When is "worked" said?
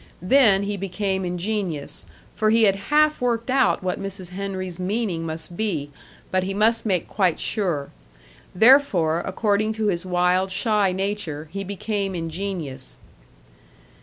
3.21-3.51